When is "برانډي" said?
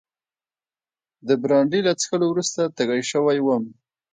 1.41-1.79